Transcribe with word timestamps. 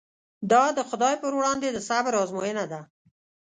دا 0.51 0.63
د 0.77 0.79
خدای 0.89 1.15
پر 1.21 1.31
وړاندې 1.37 1.67
د 1.71 1.77
صبر 1.89 2.13
ازموینه 2.23 2.65
ده. 2.71 2.81